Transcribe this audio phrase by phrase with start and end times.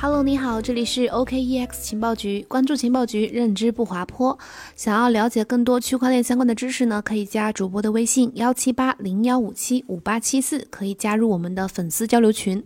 [0.00, 4.38] Hello，你好，这里是 OKEX 情报局，关注情报局，认知不滑坡。
[4.76, 12.62] 想要了解更多区块链相关的知识呢，可以加主播的微信幺七八零幺五七五八七四，可以加入我们的粉丝交流群。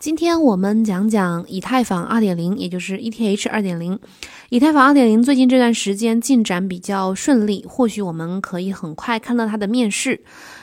[0.00, 3.96] 今天我们讲讲以太坊二点零，也就是 ETH 二点零。
[4.48, 10.20] 以太坊二点零最近这段时间进展比较顺利，或许我们可以很快看到它的面世。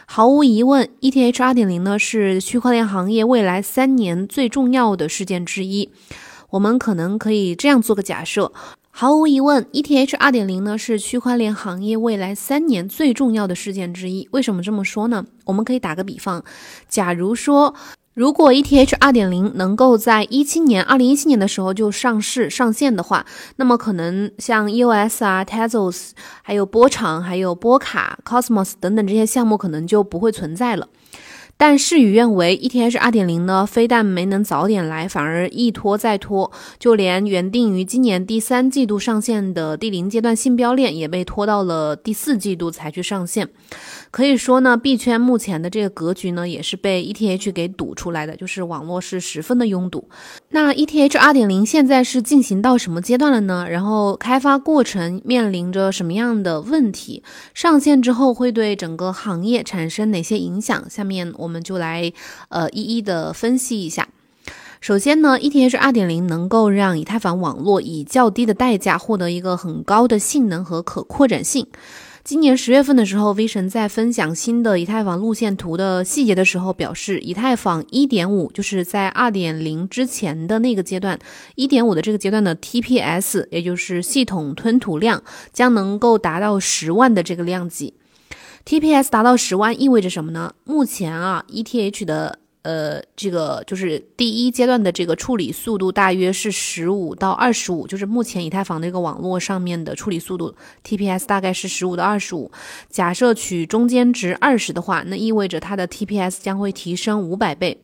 [0.10, 5.92] 毫无疑问，ETH 二点零呢是区块链行业未来三年最重要的事件之一。
[6.52, 8.54] 我们可能可以这样做个假设：
[8.90, 14.28] 毫无疑问，ETH 二点零呢是区块链行业未来三年最重要的事件之一。
[14.32, 15.26] 为什么这么说呢？
[15.44, 16.44] 我们可以打个比方，
[16.88, 17.76] 假如说。
[18.18, 23.24] 如果 ETH 二点零能够在一七年、二零一七年的时候就上市上线的话，
[23.58, 30.88] 那么可能像 EOS 啊、Tezos，还有波场、还有波卡、Cosmos 等等这些项目可能就不会存在了。
[31.58, 43.50] 但事与愿违，ETH 二点零呢，非但没能早点来，反而一拖再拖，就连原定于今年第三季度上线的第零阶段信标链也被拖到了第四季度才去上线。
[44.12, 50.08] 可以说呢，币圈目前的这个格局呢，也是被 ETH 给堵出来的，就是网络是十分的拥堵。
[50.52, 53.68] 那 ETH 二点零现在是进行到什么阶段了呢？
[53.68, 57.24] 然后开发过程面临着什么样的问题？
[57.56, 60.88] 上线之后会对整个行业产生哪些影响？
[60.90, 62.12] 下面我我们就来
[62.50, 64.10] 呃一一的分析一下。
[64.82, 71.66] 首先呢，ETH 二点零能够让以太坊网络以较低的代价获得一个很高的性能和可扩展性。
[72.24, 81.18] 今年十月份的时候，V 神在分享新的以太坊路线图的细节的时候表示，以太坊一点五就是在二点零之前的那个阶段，
[81.56, 85.24] 一点五的这个阶段的 TPS，也就是系统吞吐量，
[85.54, 87.94] 将能够达到十万的这个量级。
[88.66, 90.54] TPS 达到十万意味着什么呢？
[90.64, 92.40] 目前啊，ETH 的。
[92.64, 102.52] 呃，这个就是第一阶段的这个处理速度大约是十五到二十五，就是目前以太坊的一个网络上面的处理速度 TPS 大概是十五到二十五。
[102.90, 107.80] 假设取中间值二十的话，那意味着它的 TPS 将会提升五百倍。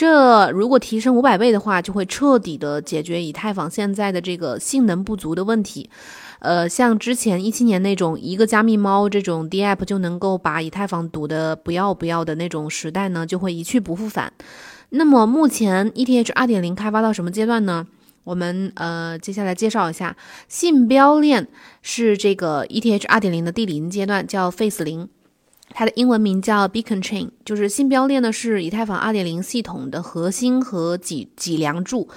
[0.00, 5.90] 这如果提升五百倍的话，就会彻底的解决以太坊现在的这个性能不足的问题。
[6.38, 14.32] 呃，像之前一七年那种一个加密猫这种 DApp 就能够把以太坊堵得不要不要的那种时代呢，就会一去不复返。
[14.88, 17.86] 那么目前 ETH 二点零开发到什么阶段呢？
[18.24, 20.16] 我们呃接下来介绍一下，
[20.48, 21.46] 信标链
[21.82, 25.10] 是这个 ETH 二点零的第零阶段，叫 Phase 零，
[25.70, 32.08] 它的英文名叫 Beacon Chain，就是信标链呢是以太坊二点零系统的核心和脊脊梁柱。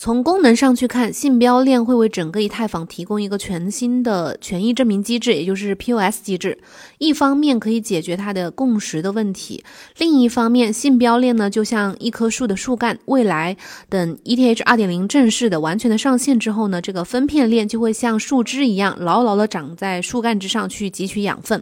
[0.00, 6.56] 从功能上去看，信标链会为整个以太坊提供一个全新的权益证明机制，也就是 POS 机制。
[6.98, 9.64] 一方面可以解决它的共识的问题，
[9.96, 13.56] 另一方面，信标链呢就像一棵树的树干，未来
[13.88, 21.60] 等 ETH 二点零正式的完全的上线之后呢，这个分片链就会像树枝一样牢牢的长在树干之上去汲取养分。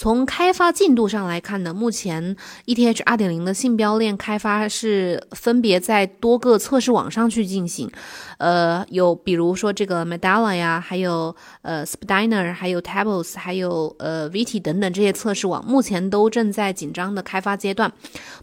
[0.00, 2.34] 从开发进度上来看呢，目前
[2.64, 7.90] ETH 二点零的信标链开发是分别在多个测试网上去进行，
[8.38, 17.92] 呃，有比如说这个 Medalla 呀，还有呃 Spinner，还有 Tables，还有呃 Vt 等等这些测试网，目前都正在紧张的开发阶段。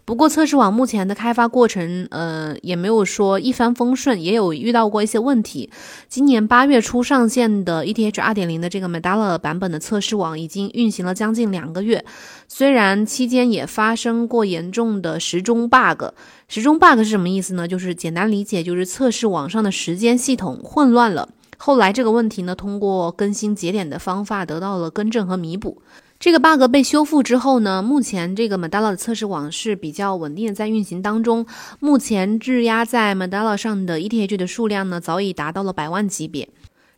[0.04, 5.68] 不过测试网目前的开发过程，呃，也没有说一帆风顺，也有遇到过一些问题。
[6.08, 11.47] 今年八月初上线的 ETH 二点零的这个 Medalla 版本的测试网已经运行了将近。
[11.50, 12.04] 两个月，
[12.46, 16.04] 虽然期间也发生过严重的时钟 bug，
[16.48, 17.66] 时钟 bug 是什么意思呢？
[17.68, 21.28] 就是简单理解，就是测试网上的时间系统混乱了。
[21.56, 25.82] 后来这个问题呢，通过更新节点的方法得到了更正和弥补。
[26.20, 31.46] 这个 bug 被修复之后呢，目前这个 medala 的测试网是比较稳定的在运行当中。
[31.78, 36.48] 目前质押在 Medalla 上的 ETH 的数量呢，早已达到了百万级别。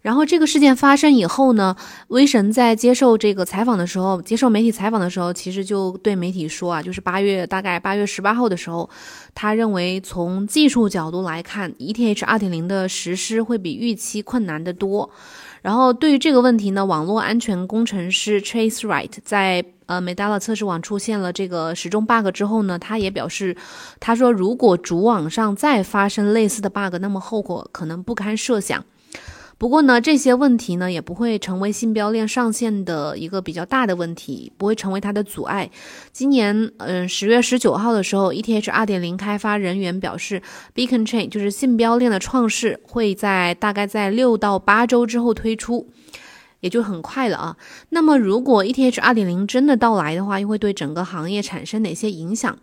[0.03, 1.77] 然后这个事件发生以后呢，
[2.09, 8.89] 威神在接受这个采访的时候，接受媒体采访的时候，其实就对媒体说啊，就是八月大概八月十八号的时候，
[9.35, 15.11] 他认为从技术角度来看，ETH 二点零的实施会比预期困难得多。
[15.61, 23.55] 然后对于这个问题呢，网络安全工程师 Trace Wright 在呃 Medalla 测试网出现了这个时钟 bug 之后呢，他也表示，
[24.01, 28.83] 他说如果主网上再发生类似的 bug，那么后果可能不堪设想。
[29.61, 35.71] 不过呢，这些问题呢也不会成为信标链上线的一个比较大的问题，不会成为它的阻碍。
[36.13, 40.41] 今年，嗯，十月十九号的时候，ETH 二点零开发人员表示
[40.75, 45.91] ，Beacon Chain 就是信标链的创世会在大概在六到八周之后推出，
[46.61, 47.57] 也就很快了啊。
[47.91, 52.59] 那么，如果 ETH 二点零真的到来的话，又会对整个行业产生哪些影响？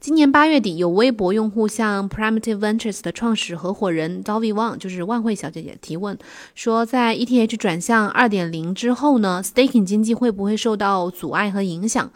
[0.00, 6.18] 今年八月底，有微博用户向 Primitive Ventures 的创始合伙人 Dovi Wang，就是万惠小姐姐提问，
[6.54, 12.10] 说在 ETH 转向二点零之后呢，staking 经济会不会受到阻碍和影响？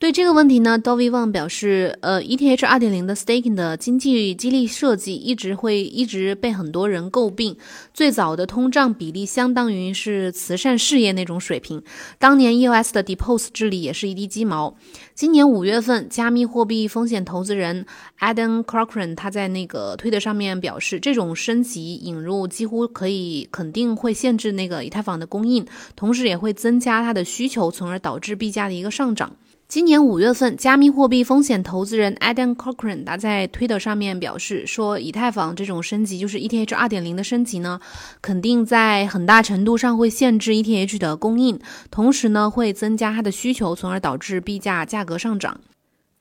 [0.00, 7.56] 对这个问题呢，Dovi Wang 表示，呃，ETH 二点零的 staking 的经济激励设计一直会一直被很多人诟病。
[7.92, 11.82] 最早的通胀比例相当于是慈善事业那种水平，
[12.16, 14.76] 当年 EOS 的 Deposit 治理也是一地鸡毛。
[15.16, 17.84] 今年五月份，加密货币风险投资人
[18.20, 25.66] Adam Cochran 他在那个推特上面表示，这种升级引入几乎可以肯定会限制那个以太坊的供应，
[25.96, 29.34] 同时也会增加它的需求，从而导致币价的一个上涨。
[29.68, 37.78] 今年五月份，加密货币风险投资人 Adam Cochrane 他在推特上面表示说，以太坊这种升级，就是 ETH 二点零的升级呢，
[38.22, 41.60] 肯定在很大程度上会限制 ETH 的供应，
[41.90, 45.60] 同时呢会增加它的需求，从而导致币价价格上涨。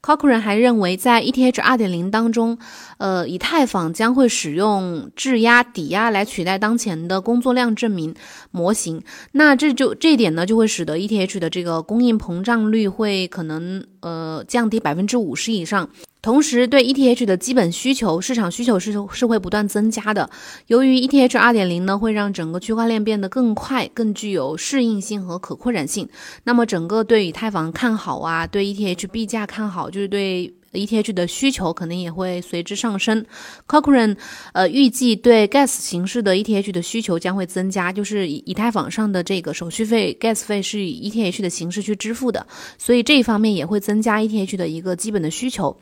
[0.01, 2.57] Cochran 还认为，在 ETH 2.0当中，
[2.97, 8.15] 呃，以太坊将会使用质押、抵押来取代当前的工作量证明
[8.51, 9.01] 模型。
[9.33, 15.89] 那这就这一点呢，就会使得 ETH 的这个供应膨胀率会可能呃降低百分之五十以上。
[16.27, 20.29] 同时，对 ETH 的基本需求，市场需求是是会不断增加的。
[20.65, 26.09] 由于 ETH 二.点零呢，会让整个区块链变得更快、更具有适应性和可扩展性。
[26.43, 30.53] 那么，整个对以太坊看好啊，对 ETH 币价看好，就是对。
[30.77, 33.25] ETH 的需求可能也会随之上升。
[33.67, 34.15] Cochran
[34.53, 42.45] 呃预计对 Gas 形式的 ETH 的需求将会增加，就是以以太坊上的这个手续费 Gas 费是以 ETH 的形式去支付的，
[42.77, 45.75] 所以这一方面也会增加 ETH 的一个基本的需求。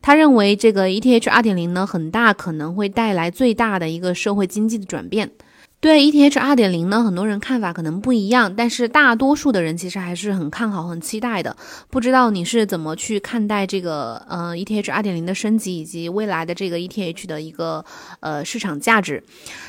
[0.00, 5.30] 他认为这个 ETH 2.0呢，很大可能会带来最大的一个社会经济的转变。
[5.86, 11.56] 对 ETH 二点零呢，很多人看法可能不一样，但是大多数的人其实还是很看好、很期待的。
[11.90, 17.84] 不知道你是怎么去看待这个呃 ETH 二点零的升级以及未来的这个 ETH 的一个
[18.18, 19.22] 呃市场价值？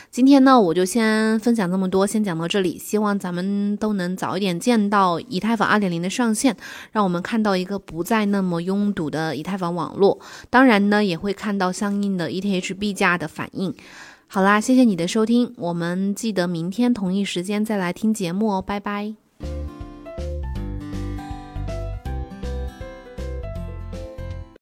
[0.09, 2.79] 今天呢，我就先分享这么多，先讲到这里。
[2.79, 6.57] 希望咱们都能早一点见到以太坊二点零的上线，
[6.91, 10.19] 让我们看到一个不再那么拥堵的以太坊网络。
[10.49, 13.71] 当然呢，也会看到相应的 ETH 币价的反应。
[14.29, 19.26] 好啦，谢谢你的收听，我们记得明天同一时间再来听节目哦，拜拜。